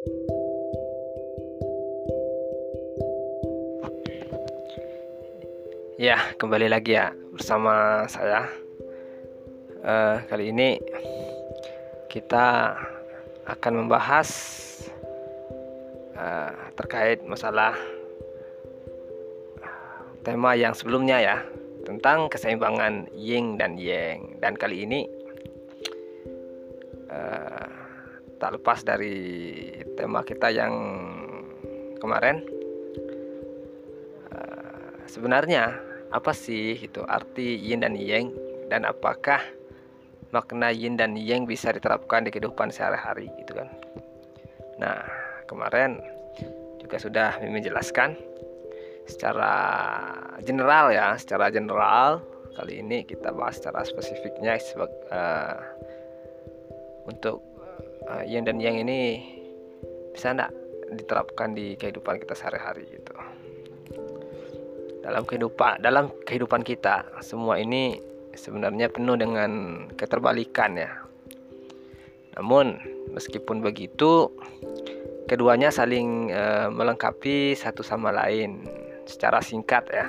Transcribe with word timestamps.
Ya, 0.00 0.16
kembali 6.40 6.72
lagi 6.72 6.96
ya 6.96 7.12
bersama 7.36 8.08
saya. 8.08 8.48
Uh, 9.84 10.24
kali 10.32 10.56
ini 10.56 10.80
kita 12.08 12.72
akan 13.44 13.84
membahas 13.84 14.32
uh, 16.16 16.56
terkait 16.80 17.20
masalah 17.28 17.76
tema 20.24 20.56
yang 20.56 20.72
sebelumnya 20.72 21.20
ya 21.20 21.36
tentang 21.84 22.32
keseimbangan 22.32 23.12
yin 23.12 23.60
dan 23.60 23.76
yang. 23.76 24.40
Dan 24.40 24.56
kali 24.56 24.88
ini 24.88 25.19
tak 28.50 28.58
lepas 28.58 28.82
dari 28.82 29.14
tema 29.94 30.26
kita 30.26 30.50
yang 30.50 30.74
kemarin. 32.02 32.42
sebenarnya 35.06 35.74
apa 36.10 36.34
sih 36.34 36.74
itu 36.74 37.02
arti 37.06 37.54
yin 37.62 37.78
dan 37.86 37.94
yang? 37.94 38.34
Dan 38.66 38.82
apakah 38.82 39.38
makna 40.34 40.74
yin 40.74 40.98
dan 40.98 41.14
yang 41.14 41.46
bisa 41.46 41.70
diterapkan 41.70 42.26
di 42.26 42.34
kehidupan 42.34 42.74
sehari-hari 42.74 43.30
gitu 43.38 43.54
kan? 43.54 43.70
Nah 44.82 44.98
kemarin 45.46 46.02
juga 46.82 46.98
sudah 46.98 47.38
menjelaskan 47.46 48.18
secara 49.06 49.54
general 50.42 50.90
ya 50.90 51.14
secara 51.14 51.54
general. 51.54 52.18
Kali 52.58 52.82
ini 52.82 53.06
kita 53.06 53.30
bahas 53.30 53.62
secara 53.62 53.86
spesifiknya 53.86 54.58
sebagai 54.58 54.98
uh, 55.14 55.54
untuk 57.06 57.49
uh, 58.10 58.22
yin 58.26 58.42
dan 58.42 58.58
yang 58.58 58.74
ini 58.74 59.22
bisa 60.10 60.34
enggak 60.34 60.50
diterapkan 60.90 61.54
di 61.54 61.78
kehidupan 61.78 62.18
kita 62.18 62.34
sehari-hari 62.34 62.82
gitu 62.90 63.14
dalam 65.00 65.22
kehidupan 65.24 65.80
dalam 65.80 66.12
kehidupan 66.26 66.60
kita 66.66 67.06
semua 67.22 67.56
ini 67.56 68.10
sebenarnya 68.34 68.92
penuh 68.92 69.16
dengan 69.18 69.84
keterbalikan 69.96 70.76
ya. 70.78 70.92
Namun 72.38 72.78
meskipun 73.10 73.60
begitu 73.60 74.30
keduanya 75.26 75.74
saling 75.74 76.30
e, 76.30 76.44
melengkapi 76.70 77.58
satu 77.58 77.82
sama 77.82 78.14
lain 78.14 78.64
secara 79.08 79.42
singkat 79.42 79.88
ya. 79.90 80.06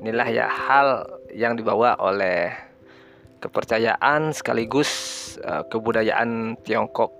Inilah 0.00 0.28
ya 0.32 0.46
hal 0.48 1.06
yang 1.30 1.54
dibawa 1.54 1.94
oleh 2.00 2.50
kepercayaan 3.44 4.32
sekaligus 4.32 4.88
e, 5.36 5.68
kebudayaan 5.68 6.56
Tiongkok. 6.64 7.12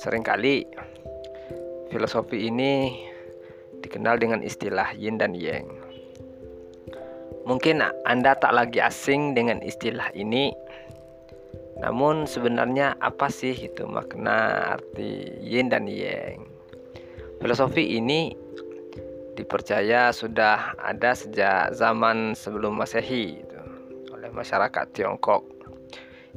Seringkali 0.00 0.64
filosofi 1.92 2.48
ini 2.48 3.04
dikenal 3.84 4.16
dengan 4.16 4.40
istilah 4.40 4.96
yin 4.96 5.20
dan 5.20 5.36
yang. 5.36 5.68
Mungkin 7.44 7.84
Anda 8.08 8.34
tak 8.40 8.56
lagi 8.56 8.80
asing 8.80 9.36
dengan 9.36 9.60
istilah 9.60 10.10
ini. 10.16 10.50
Namun 11.76 12.24
sebenarnya 12.24 12.96
apa 13.04 13.28
sih 13.28 13.52
itu 13.52 13.84
makna 13.84 14.72
arti 14.80 15.36
yin 15.44 15.68
dan 15.68 15.84
yang? 15.84 16.48
Filosofi 17.36 18.00
ini 18.00 18.32
dipercaya 19.36 20.08
sudah 20.10 20.72
ada 20.80 21.12
sejak 21.12 21.76
zaman 21.76 22.32
sebelum 22.32 22.80
Masehi 22.80 23.45
masyarakat 24.36 24.92
Tiongkok. 24.92 25.48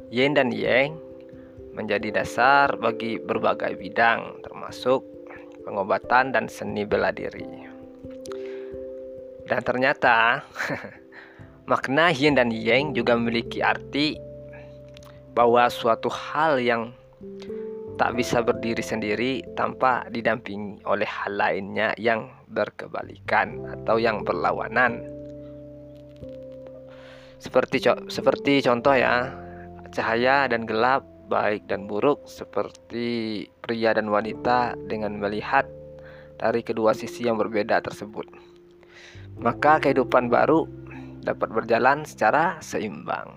Yin 0.08 0.32
dan 0.32 0.48
yang 0.48 0.96
menjadi 1.76 2.10
dasar 2.10 2.74
bagi 2.80 3.20
berbagai 3.20 3.76
bidang 3.76 4.40
termasuk 4.42 5.04
pengobatan 5.62 6.32
dan 6.32 6.48
seni 6.48 6.88
bela 6.88 7.12
diri. 7.12 7.46
Dan 9.46 9.60
ternyata 9.62 10.40
makna 11.70 12.10
yin 12.10 12.34
dan 12.34 12.48
yang 12.50 12.96
juga 12.96 13.14
memiliki 13.14 13.60
arti 13.60 14.16
bahwa 15.36 15.70
suatu 15.70 16.10
hal 16.10 16.58
yang 16.58 16.90
tak 18.00 18.16
bisa 18.16 18.40
berdiri 18.40 18.80
sendiri 18.80 19.44
tanpa 19.54 20.08
didampingi 20.08 20.80
oleh 20.88 21.04
hal 21.04 21.36
lainnya 21.36 21.92
yang 22.00 22.32
berkebalikan 22.48 23.60
atau 23.78 24.00
yang 24.00 24.24
berlawanan. 24.24 25.19
Seperti 27.40 27.80
seperti 28.12 28.60
contoh 28.60 28.92
ya, 28.92 29.32
cahaya 29.96 30.44
dan 30.44 30.68
gelap 30.68 31.08
baik 31.30 31.64
dan 31.70 31.88
buruk 31.88 32.26
seperti 32.28 33.46
pria 33.64 33.96
dan 33.96 34.12
wanita 34.12 34.76
dengan 34.90 35.16
melihat 35.16 35.64
dari 36.36 36.60
kedua 36.60 36.92
sisi 36.92 37.24
yang 37.24 37.40
berbeda 37.40 37.80
tersebut. 37.80 38.28
Maka 39.40 39.80
kehidupan 39.80 40.28
baru 40.28 40.68
dapat 41.24 41.48
berjalan 41.48 42.04
secara 42.04 42.60
seimbang. 42.60 43.32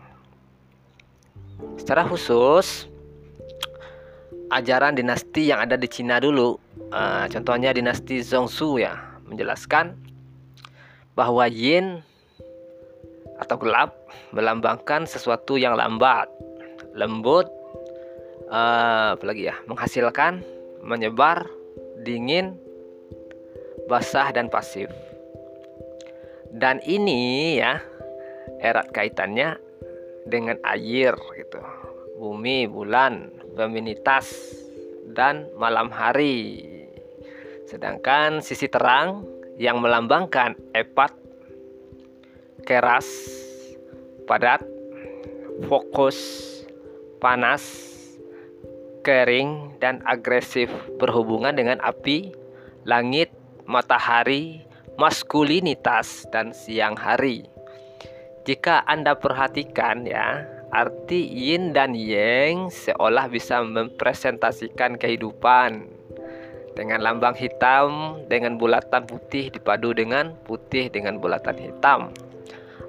Secara 1.80 2.04
khusus, 2.04 2.92
ajaran 4.52 5.00
dinasti 5.00 5.48
yang 5.54 5.64
ada 5.64 5.80
di 5.80 5.88
Cina 5.88 6.20
dulu, 6.20 6.60
uh, 6.92 7.26
contohnya 7.32 7.72
dinasti 7.72 8.20
Zongsu 8.20 8.84
ya, 8.84 9.00
menjelaskan 9.28 9.96
bahwa 11.14 11.46
yin 11.48 12.02
atau 13.44 13.60
gelap 13.60 13.94
melambangkan 14.32 15.04
sesuatu 15.04 15.60
yang 15.60 15.76
lambat, 15.76 16.32
lembut, 16.96 17.52
uh, 18.48 19.20
apalagi 19.20 19.52
ya 19.52 19.56
menghasilkan 19.68 20.42
menyebar 20.84 21.48
dingin 22.08 22.56
basah 23.92 24.32
dan 24.32 24.48
pasif. 24.48 24.88
Dan 26.54 26.80
ini 26.86 27.58
ya 27.60 27.82
erat 28.62 28.94
kaitannya 28.94 29.58
dengan 30.30 30.56
air 30.64 31.18
gitu. 31.36 31.60
Bumi 32.22 32.70
bulan 32.70 33.34
feminitas 33.58 34.54
dan 35.12 35.50
malam 35.58 35.90
hari. 35.90 36.64
Sedangkan 37.68 38.40
sisi 38.40 38.70
terang 38.70 39.26
yang 39.58 39.82
melambangkan 39.82 40.54
epat 40.78 41.23
keras 42.64 43.06
padat 44.28 44.64
fokus 45.68 46.18
panas 47.20 47.64
kering 49.04 49.76
dan 49.84 50.00
agresif 50.08 50.72
berhubungan 50.98 51.52
dengan 51.54 51.78
api, 51.84 52.32
langit, 52.88 53.30
matahari, 53.68 54.64
maskulinitas 54.96 56.24
dan 56.32 56.56
siang 56.56 56.96
hari. 56.96 57.44
Jika 58.48 58.84
Anda 58.88 59.16
perhatikan 59.20 60.08
ya, 60.08 60.48
arti 60.72 61.28
yin 61.28 61.76
dan 61.76 61.96
yang 61.96 62.72
seolah 62.72 63.28
bisa 63.28 63.62
mempresentasikan 63.62 64.96
kehidupan 64.96 65.88
dengan 66.74 67.06
lambang 67.06 67.38
hitam 67.38 68.18
dengan 68.28 68.58
bulatan 68.58 69.06
putih 69.06 69.54
dipadu 69.54 69.94
dengan 69.94 70.34
putih 70.48 70.90
dengan 70.90 71.22
bulatan 71.22 71.56
hitam. 71.60 72.10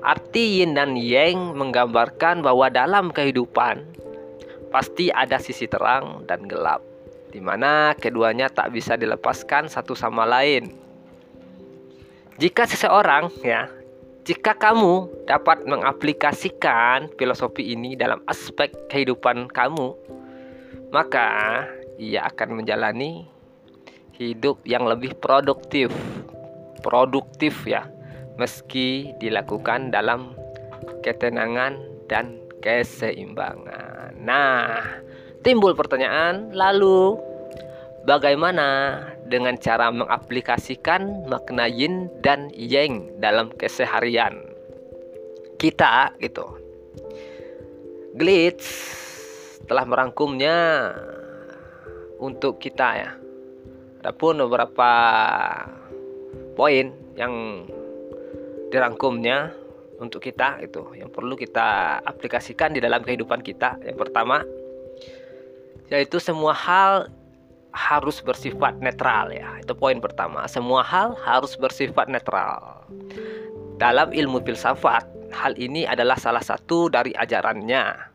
Arti 0.04 0.60
yin 0.60 0.76
dan 0.76 1.00
yang 1.00 1.56
menggambarkan 1.56 2.44
bahwa 2.44 2.68
dalam 2.68 3.08
kehidupan 3.08 3.88
pasti 4.68 5.08
ada 5.08 5.40
sisi 5.40 5.64
terang 5.64 6.28
dan 6.28 6.44
gelap, 6.44 6.84
di 7.32 7.40
mana 7.40 7.96
keduanya 7.96 8.52
tak 8.52 8.76
bisa 8.76 9.00
dilepaskan 9.00 9.64
satu 9.64 9.96
sama 9.96 10.28
lain. 10.28 10.76
Jika 12.36 12.68
seseorang, 12.68 13.32
ya, 13.40 13.70
jika 14.28 14.52
kamu 14.58 15.24
dapat 15.24 15.64
mengaplikasikan 15.64 17.08
filosofi 17.14 17.72
ini 17.72 17.96
dalam 17.96 18.20
aspek 18.26 18.74
kehidupan 18.90 19.48
kamu, 19.48 19.94
maka 20.92 21.64
ia 21.96 22.26
akan 22.28 22.60
menjalani 22.60 23.30
hidup 24.18 24.58
yang 24.66 24.84
lebih 24.84 25.14
produktif. 25.16 25.94
Produktif 26.82 27.64
ya, 27.64 27.88
meski 28.36 29.14
dilakukan 29.22 29.94
dalam 29.94 30.34
ketenangan 31.04 31.78
dan 32.10 32.40
keseimbangan. 32.64 34.16
Nah, 34.18 34.80
timbul 35.44 35.76
pertanyaan, 35.76 36.50
lalu 36.56 37.20
bagaimana 38.08 39.00
dengan 39.28 39.56
cara 39.60 39.88
mengaplikasikan 39.92 41.28
makna 41.28 41.68
yin 41.68 42.08
dan 42.20 42.52
yang 42.52 43.08
dalam 43.20 43.52
keseharian 43.56 44.40
kita 45.60 46.12
gitu. 46.20 46.44
Glitch 48.14 48.64
telah 49.64 49.84
merangkumnya 49.88 50.92
untuk 52.20 52.60
kita 52.60 52.88
ya. 52.94 53.10
Adapun 54.04 54.44
beberapa 54.44 54.92
poin 56.52 56.92
yang 57.16 57.64
dirangkumnya 58.74 59.54
untuk 60.02 60.18
kita 60.18 60.58
itu 60.58 60.82
yang 60.98 61.06
perlu 61.14 61.38
kita 61.38 62.02
aplikasikan 62.02 62.74
di 62.74 62.82
dalam 62.82 63.06
kehidupan 63.06 63.38
kita 63.46 63.78
yang 63.86 63.94
pertama 63.94 64.42
yaitu 65.86 66.18
semua 66.18 66.50
hal 66.50 67.06
harus 67.74 68.22
bersifat 68.22 68.78
netral 68.78 69.34
ya. 69.34 69.58
Itu 69.58 69.74
poin 69.74 69.98
pertama. 69.98 70.46
Semua 70.46 70.86
hal 70.86 71.18
harus 71.26 71.58
bersifat 71.58 72.06
netral. 72.06 72.86
Dalam 73.82 74.14
ilmu 74.14 74.38
filsafat, 74.46 75.02
hal 75.34 75.58
ini 75.58 75.82
adalah 75.82 76.14
salah 76.14 76.40
satu 76.40 76.86
dari 76.86 77.10
ajarannya. 77.18 78.14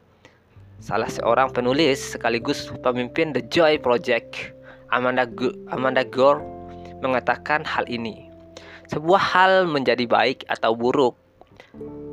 Salah 0.80 1.12
seorang 1.12 1.52
penulis 1.52 2.16
sekaligus 2.16 2.72
pemimpin 2.80 3.36
The 3.36 3.44
Joy 3.52 3.84
Project, 3.84 4.56
Amanda 4.96 5.28
Amanda 5.76 6.08
Gore 6.08 6.40
mengatakan 7.04 7.68
hal 7.68 7.84
ini. 7.92 8.29
Sebuah 8.90 9.22
hal 9.22 9.54
menjadi 9.70 10.10
baik 10.10 10.50
atau 10.50 10.74
buruk 10.74 11.14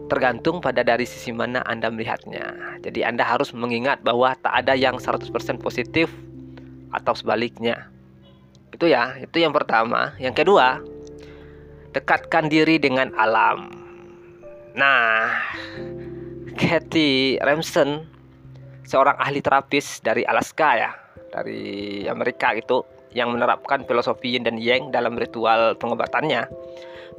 tergantung 0.07 0.63
pada 0.63 0.87
dari 0.87 1.03
sisi 1.03 1.35
mana 1.35 1.65
Anda 1.67 1.91
melihatnya. 1.91 2.79
Jadi 2.85 3.03
Anda 3.03 3.27
harus 3.27 3.51
mengingat 3.51 4.07
bahwa 4.07 4.39
tak 4.39 4.55
ada 4.65 4.79
yang 4.79 5.01
100% 5.03 5.33
positif 5.59 6.07
atau 6.95 7.13
sebaliknya. 7.17 7.91
Itu 8.71 8.87
ya, 8.87 9.19
itu 9.19 9.43
yang 9.43 9.51
pertama. 9.51 10.15
Yang 10.23 10.47
kedua, 10.47 10.79
dekatkan 11.97 12.47
diri 12.47 12.79
dengan 12.79 13.11
alam. 13.19 13.73
Nah, 14.77 15.33
Kathy 16.55 17.41
Ramson, 17.41 18.05
seorang 18.85 19.17
ahli 19.17 19.41
terapis 19.41 20.05
dari 20.05 20.23
Alaska 20.29 20.77
ya, 20.77 20.93
dari 21.33 22.05
Amerika 22.07 22.53
itu, 22.53 22.85
yang 23.17 23.33
menerapkan 23.33 23.89
filosofi 23.89 24.37
yin 24.37 24.45
dan 24.45 24.61
yang 24.61 24.93
dalam 24.93 25.17
ritual 25.17 25.73
pengobatannya, 25.81 26.45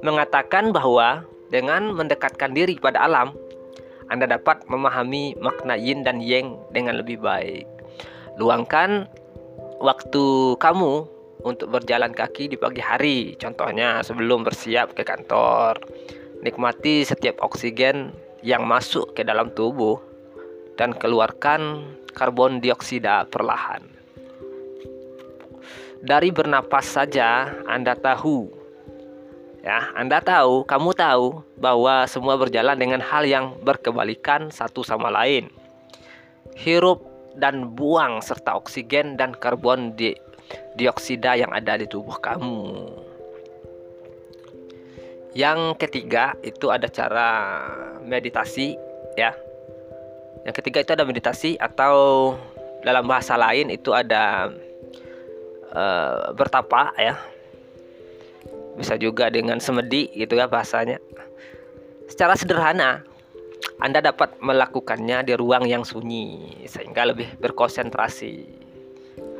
mengatakan 0.05 0.69
bahwa 0.69 1.25
dengan 1.49 1.89
mendekatkan 1.97 2.53
diri 2.53 2.77
pada 2.77 3.09
alam, 3.09 3.33
Anda 4.13 4.29
dapat 4.29 4.69
memahami 4.69 5.35
makna 5.41 5.73
yin 5.73 6.05
dan 6.05 6.21
yang 6.21 6.55
dengan 6.69 7.01
lebih 7.01 7.17
baik. 7.17 7.65
Luangkan 8.37 9.09
waktu 9.81 10.55
kamu 10.61 11.09
untuk 11.41 11.73
berjalan 11.73 12.13
kaki 12.13 12.53
di 12.53 12.57
pagi 12.61 12.79
hari, 12.79 13.33
contohnya 13.41 14.05
sebelum 14.05 14.45
bersiap 14.45 14.93
ke 14.93 15.01
kantor. 15.01 15.81
Nikmati 16.45 17.01
setiap 17.01 17.41
oksigen 17.41 18.13
yang 18.45 18.69
masuk 18.69 19.17
ke 19.17 19.25
dalam 19.25 19.49
tubuh 19.57 19.97
dan 20.77 20.93
keluarkan 20.93 21.89
karbon 22.13 22.61
dioksida 22.61 23.25
perlahan. 23.33 23.96
Dari 26.01 26.29
bernapas 26.29 26.85
saja 26.85 27.49
Anda 27.65 27.97
tahu 27.97 28.57
Ya, 29.67 29.91
Anda 29.99 30.23
tahu, 30.23 30.63
kamu 30.63 30.95
tahu 30.95 31.43
bahwa 31.59 32.07
semua 32.07 32.39
berjalan 32.39 32.79
dengan 32.79 33.03
hal 33.03 33.27
yang 33.27 33.51
berkebalikan 33.67 34.47
satu 34.47 34.79
sama 34.79 35.11
lain. 35.11 35.51
Hirup 36.55 37.03
dan 37.35 37.75
buang 37.75 38.23
serta 38.23 38.55
oksigen 38.55 39.19
dan 39.19 39.35
karbon 39.35 39.91
di 39.91 40.15
dioksida 40.79 41.35
yang 41.35 41.51
ada 41.51 41.75
di 41.75 41.83
tubuh 41.83 42.15
kamu. 42.15 42.95
Yang 45.35 45.75
ketiga 45.83 46.31
itu 46.47 46.71
ada 46.71 46.87
cara 46.87 47.29
meditasi 48.07 48.79
ya. 49.19 49.35
Yang 50.47 50.63
ketiga 50.63 50.79
itu 50.87 50.91
ada 50.95 51.03
meditasi 51.03 51.59
atau 51.59 52.33
dalam 52.87 53.03
bahasa 53.03 53.35
lain 53.35 53.67
itu 53.67 53.91
ada 53.91 54.47
uh, 55.73 56.31
bertapa 56.35 56.93
ya 56.99 57.15
bisa 58.77 58.93
juga 58.95 59.33
dengan 59.33 59.57
semedi 59.57 60.13
gitu 60.13 60.37
ya 60.37 60.45
bahasanya. 60.45 61.01
Secara 62.07 62.37
sederhana, 62.37 63.01
Anda 63.81 63.99
dapat 63.99 64.37
melakukannya 64.39 65.25
di 65.25 65.33
ruang 65.33 65.65
yang 65.65 65.81
sunyi 65.81 66.61
sehingga 66.69 67.09
lebih 67.09 67.41
berkonsentrasi. 67.41 68.45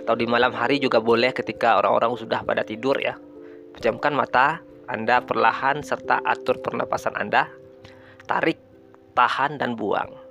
Atau 0.04 0.18
di 0.18 0.26
malam 0.26 0.52
hari 0.52 0.82
juga 0.82 0.98
boleh 0.98 1.32
ketika 1.32 1.78
orang-orang 1.78 2.18
sudah 2.18 2.42
pada 2.42 2.66
tidur 2.66 2.98
ya. 2.98 3.16
Pejamkan 3.78 4.18
mata 4.18 4.66
Anda 4.90 5.22
perlahan 5.22 5.86
serta 5.86 6.26
atur 6.26 6.58
pernapasan 6.60 7.14
Anda. 7.14 7.46
Tarik, 8.26 8.58
tahan 9.14 9.62
dan 9.62 9.78
buang. 9.78 10.27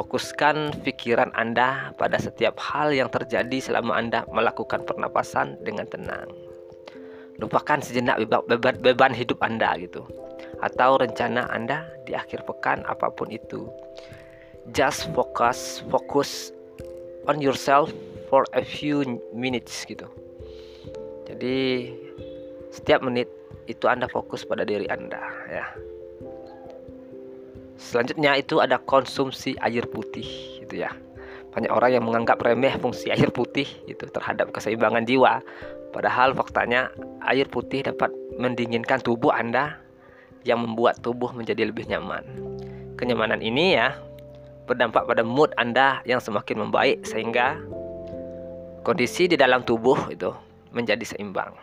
Fokuskan 0.00 0.80
pikiran 0.80 1.28
Anda 1.36 1.92
pada 2.00 2.16
setiap 2.16 2.56
hal 2.56 2.96
yang 2.96 3.12
terjadi 3.12 3.60
selama 3.60 4.00
Anda 4.00 4.24
melakukan 4.32 4.88
pernapasan 4.88 5.60
dengan 5.60 5.84
tenang 5.84 6.32
lupakan 7.40 7.80
sejenak 7.80 8.20
beban, 8.28 8.76
beban 8.84 9.16
hidup 9.16 9.40
Anda 9.40 9.72
gitu 9.80 10.04
atau 10.60 11.00
rencana 11.00 11.48
Anda 11.48 11.88
di 12.04 12.12
akhir 12.12 12.44
pekan 12.44 12.84
apa 12.84 13.08
pun 13.08 13.32
itu. 13.32 13.66
Just 14.76 15.08
focus 15.16 15.80
focus 15.88 16.52
on 17.24 17.40
yourself 17.40 17.88
for 18.28 18.44
a 18.52 18.60
few 18.62 19.02
minutes 19.32 19.88
gitu. 19.88 20.04
Jadi 21.24 21.90
setiap 22.70 23.00
menit 23.00 23.26
itu 23.66 23.88
Anda 23.88 24.06
fokus 24.06 24.44
pada 24.44 24.68
diri 24.68 24.84
Anda 24.92 25.24
ya. 25.48 25.66
Selanjutnya 27.80 28.36
itu 28.36 28.60
ada 28.60 28.76
konsumsi 28.76 29.56
air 29.64 29.88
putih 29.88 30.28
gitu 30.60 30.84
ya. 30.84 30.92
Banyak 31.50 31.72
orang 31.72 31.90
yang 31.96 32.04
menganggap 32.04 32.38
remeh 32.44 32.76
fungsi 32.76 33.08
air 33.08 33.32
putih 33.32 33.64
itu 33.88 34.04
terhadap 34.12 34.52
keseimbangan 34.52 35.08
jiwa. 35.08 35.40
Padahal 35.90 36.36
faktanya 36.36 36.92
air 37.24 37.48
putih 37.48 37.82
dapat 37.82 38.12
mendinginkan 38.36 39.00
tubuh 39.00 39.32
Anda 39.32 39.80
yang 40.44 40.60
membuat 40.62 41.00
tubuh 41.00 41.32
menjadi 41.32 41.66
lebih 41.66 41.88
nyaman. 41.88 42.22
Kenyamanan 43.00 43.40
ini 43.40 43.80
ya 43.80 43.96
berdampak 44.68 45.08
pada 45.08 45.24
mood 45.24 45.50
Anda 45.56 46.04
yang 46.04 46.20
semakin 46.20 46.68
membaik 46.68 47.02
sehingga 47.08 47.58
kondisi 48.84 49.26
di 49.26 49.34
dalam 49.40 49.64
tubuh 49.64 49.98
itu 50.12 50.30
menjadi 50.70 51.02
seimbang. 51.02 51.56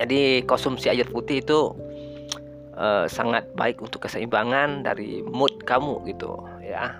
Jadi 0.00 0.42
konsumsi 0.48 0.88
air 0.88 1.04
putih 1.06 1.44
itu 1.44 1.76
uh, 2.82 3.06
sangat 3.06 3.46
baik 3.54 3.78
untuk 3.78 4.02
keseimbangan 4.02 4.82
dari 4.82 5.22
mood 5.22 5.62
kamu 5.62 6.02
gitu 6.10 6.42
ya. 6.58 6.98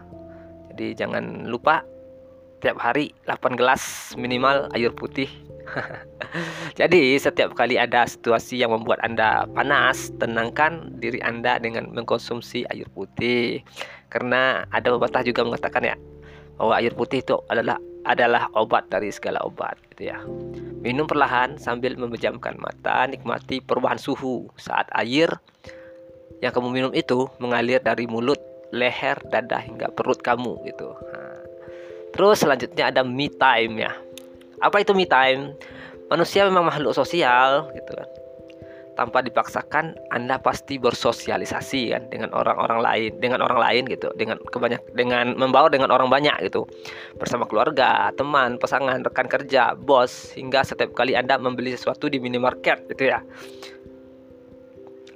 Jadi 0.70 0.94
jangan 0.94 1.50
lupa 1.50 1.82
tiap 2.62 2.78
hari 2.78 3.10
8 3.26 3.58
gelas 3.58 4.14
minimal 4.14 4.70
air 4.72 4.94
putih 4.94 5.28
Jadi 6.80 7.16
setiap 7.18 7.54
kali 7.56 7.76
ada 7.78 8.04
situasi 8.06 8.60
yang 8.60 8.72
membuat 8.72 9.02
Anda 9.02 9.46
panas, 9.52 10.12
tenangkan 10.18 10.98
diri 10.98 11.20
Anda 11.22 11.58
dengan 11.58 11.90
mengkonsumsi 11.92 12.68
air 12.70 12.88
putih. 12.92 13.62
Karena 14.12 14.64
ada 14.68 14.92
pepatah 14.92 15.24
juga 15.24 15.44
mengatakan 15.46 15.82
ya 15.88 15.96
bahwa 16.62 16.78
air 16.78 16.94
putih 16.94 17.26
itu 17.26 17.34
adalah 17.50 17.74
adalah 18.06 18.46
obat 18.54 18.86
dari 18.86 19.10
segala 19.10 19.42
obat 19.42 19.74
gitu 19.90 20.14
ya. 20.14 20.22
Minum 20.78 21.10
perlahan 21.10 21.58
sambil 21.58 21.98
memejamkan 21.98 22.54
mata, 22.62 23.10
nikmati 23.10 23.58
perubahan 23.58 23.98
suhu 23.98 24.46
saat 24.54 24.86
air 24.94 25.26
yang 26.38 26.54
kamu 26.54 26.70
minum 26.70 26.92
itu 26.94 27.26
mengalir 27.42 27.82
dari 27.82 28.06
mulut, 28.06 28.38
leher, 28.70 29.18
dada 29.30 29.58
hingga 29.58 29.90
perut 29.90 30.22
kamu 30.22 30.58
gitu. 30.70 30.94
Terus 32.14 32.46
selanjutnya 32.46 32.94
ada 32.94 33.02
me 33.02 33.26
time 33.26 33.82
ya 33.82 33.90
apa 34.62 34.78
itu 34.78 34.94
me 34.94 35.04
time 35.04 35.58
manusia 36.06 36.46
memang 36.46 36.70
makhluk 36.70 36.94
sosial 36.94 37.66
gitu 37.74 37.90
kan 37.98 38.08
tanpa 39.02 39.18
dipaksakan 39.18 39.98
Anda 40.14 40.38
pasti 40.38 40.78
bersosialisasi 40.78 41.90
kan 41.90 42.06
dengan 42.06 42.30
orang-orang 42.30 42.78
lain 42.78 43.10
dengan 43.18 43.42
orang 43.42 43.58
lain 43.58 43.82
gitu 43.90 44.14
dengan 44.14 44.38
kebanyak 44.38 44.78
dengan 44.94 45.34
membawa 45.34 45.66
dengan 45.66 45.90
orang 45.90 46.06
banyak 46.06 46.38
gitu. 46.46 46.62
Bersama 47.18 47.50
keluarga 47.50 48.14
teman 48.14 48.62
pasangan 48.62 49.02
rekan 49.02 49.26
kerja 49.26 49.74
bos 49.74 50.30
hingga 50.38 50.62
setiap 50.62 50.94
kali 50.94 51.18
Anda 51.18 51.34
membeli 51.34 51.74
sesuatu 51.74 52.06
di 52.06 52.22
minimarket 52.22 52.86
gitu 52.94 53.10
ya. 53.10 53.18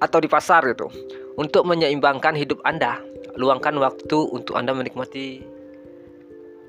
Atau 0.02 0.18
di 0.18 0.26
pasar 0.26 0.66
gitu. 0.66 0.90
Untuk 1.38 1.62
menyeimbangkan 1.62 2.34
hidup 2.34 2.58
Anda 2.66 2.98
luangkan 3.38 3.78
waktu 3.78 4.18
untuk 4.34 4.58
Anda 4.58 4.74
menikmati 4.74 5.46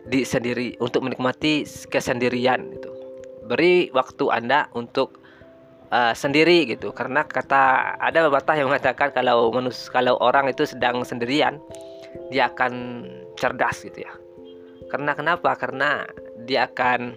di 0.08 0.22
sendiri 0.22 0.78
untuk 0.78 1.02
menikmati 1.02 1.66
kesendirian 1.90 2.78
gitu. 2.78 2.94
Beri 3.50 3.90
waktu 3.96 4.30
Anda 4.30 4.70
untuk 4.78 5.17
uh, 5.91 6.13
sendiri 6.13 6.67
gitu. 6.67 6.91
Karena 6.91 7.24
kata 7.24 7.96
ada 8.00 8.27
pepatah 8.27 8.56
yang 8.60 8.67
mengatakan 8.72 9.12
kalau 9.15 9.51
manus 9.51 9.88
kalau 9.91 10.20
orang 10.20 10.51
itu 10.51 10.67
sedang 10.67 11.03
sendirian 11.03 11.60
dia 12.32 12.51
akan 12.51 13.03
cerdas 13.39 13.84
gitu 13.86 14.03
ya. 14.03 14.13
Karena 14.88 15.12
kenapa? 15.15 15.56
Karena 15.60 16.08
dia 16.48 16.67
akan 16.67 17.15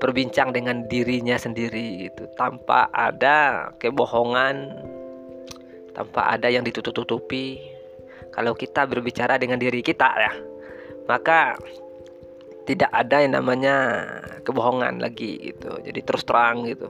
berbincang 0.00 0.52
dengan 0.52 0.84
dirinya 0.88 1.36
sendiri 1.40 2.08
gitu. 2.08 2.28
Tanpa 2.36 2.92
ada 2.92 3.70
kebohongan 3.80 4.84
tanpa 5.94 6.34
ada 6.34 6.50
yang 6.50 6.66
ditutup-tutupi. 6.66 7.60
Kalau 8.34 8.50
kita 8.50 8.82
berbicara 8.90 9.38
dengan 9.38 9.62
diri 9.62 9.78
kita 9.78 10.10
ya 10.18 10.32
maka 11.04 11.54
tidak 12.64 12.88
ada 12.96 13.20
yang 13.20 13.36
namanya 13.36 13.76
kebohongan 14.42 14.98
lagi 14.98 15.52
gitu. 15.52 15.78
Jadi 15.84 16.00
terus 16.00 16.24
terang 16.24 16.64
gitu 16.64 16.88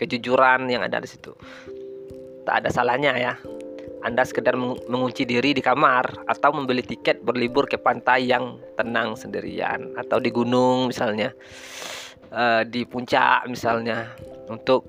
kejujuran 0.00 0.64
yang 0.72 0.80
ada 0.80 0.98
di 1.04 1.08
situ. 1.08 1.36
Tak 2.48 2.64
ada 2.64 2.68
salahnya 2.72 3.12
ya. 3.20 3.36
Anda 4.00 4.24
sekedar 4.24 4.56
mengunci 4.88 5.28
diri 5.28 5.52
di 5.52 5.60
kamar 5.60 6.24
atau 6.24 6.56
membeli 6.56 6.80
tiket 6.80 7.20
berlibur 7.20 7.68
ke 7.68 7.76
pantai 7.76 8.32
yang 8.32 8.56
tenang 8.80 9.12
sendirian 9.12 9.92
atau 10.00 10.16
di 10.16 10.32
gunung 10.32 10.88
misalnya 10.88 11.36
uh, 12.32 12.64
di 12.64 12.88
puncak 12.88 13.44
misalnya 13.44 14.08
untuk 14.48 14.88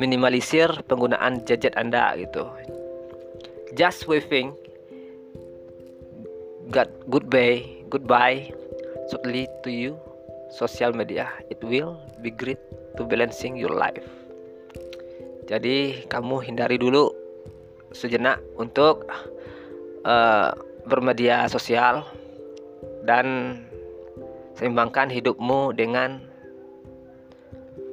minimalisir 0.00 0.72
penggunaan 0.88 1.44
gadget 1.44 1.76
Anda 1.76 2.16
gitu. 2.16 2.48
Just 3.76 4.08
waving 4.08 4.56
got 6.72 6.88
goodbye 7.12 7.60
goodbye 7.92 8.48
shortly 9.12 9.44
to 9.64 9.68
you 9.68 10.00
social 10.48 10.96
media. 10.96 11.28
It 11.52 11.60
will 11.60 12.00
be 12.24 12.32
great 12.32 12.60
to 12.96 13.04
balancing 13.04 13.56
your 13.56 13.72
life. 13.72 14.04
Jadi 15.50 16.06
kamu 16.08 16.40
hindari 16.44 16.78
dulu 16.78 17.12
sejenak 17.92 18.40
untuk 18.56 19.04
uh, 20.06 20.56
bermedia 20.88 21.44
sosial 21.50 22.06
dan 23.04 23.58
seimbangkan 24.56 25.10
hidupmu 25.10 25.74
dengan 25.76 26.22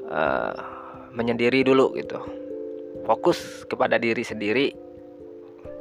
uh, 0.07 0.55
menyendiri 1.11 1.65
dulu 1.65 1.93
gitu. 1.97 2.21
Fokus 3.03 3.65
kepada 3.65 3.97
diri 3.97 4.21
sendiri 4.21 4.69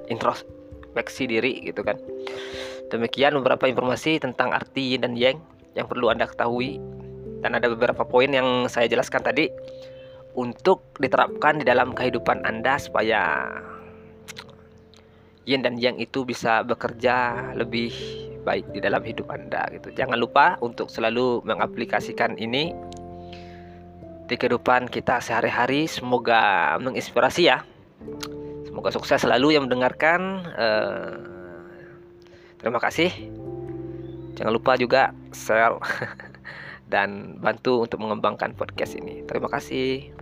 introspeksi 0.09 1.29
diri 1.29 1.69
gitu 1.69 1.85
kan. 1.85 2.01
Demikian 2.89 3.37
beberapa 3.37 3.69
informasi 3.69 4.17
tentang 4.17 4.57
arti 4.57 4.97
yin 4.97 5.05
dan 5.05 5.13
yang 5.13 5.37
yang 5.77 5.85
perlu 5.85 6.09
anda 6.09 6.25
ketahui 6.25 6.81
dan 7.43 7.55
ada 7.55 7.71
beberapa 7.71 8.03
poin 8.03 8.31
yang 8.31 8.67
saya 8.67 8.91
jelaskan 8.91 9.23
tadi 9.23 9.51
untuk 10.39 10.95
diterapkan 11.03 11.63
di 11.63 11.65
dalam 11.67 11.95
kehidupan 11.95 12.47
anda 12.47 12.79
supaya 12.79 13.51
yin 15.49 15.65
dan 15.65 15.81
yang 15.81 15.97
itu 15.97 16.29
bisa 16.29 16.61
bekerja 16.61 17.51
lebih 17.57 17.91
baik 18.45 18.69
di 18.71 18.81
dalam 18.85 19.01
hidup 19.01 19.33
anda 19.33 19.65
gitu. 19.73 19.91
Jangan 19.97 20.21
lupa 20.21 20.61
untuk 20.61 20.93
selalu 20.93 21.43
mengaplikasikan 21.43 22.37
ini 22.37 22.77
di 24.29 24.35
kehidupan 24.37 24.93
kita 24.93 25.25
sehari-hari. 25.25 25.89
Semoga 25.89 26.77
menginspirasi 26.79 27.49
ya. 27.49 27.65
Semoga 28.69 28.93
sukses 28.93 29.25
selalu 29.25 29.57
yang 29.57 29.67
mendengarkan. 29.67 30.21
Uh, 30.55 31.13
terima 32.61 32.79
kasih. 32.79 33.11
Jangan 34.37 34.53
lupa 34.55 34.79
juga 34.79 35.11
share 35.35 35.81
dan 36.89 37.37
bantu 37.39 37.85
untuk 37.85 38.01
mengembangkan 38.01 38.57
podcast 38.57 38.97
ini. 38.97 39.23
Terima 39.29 39.53
kasih 39.53 40.13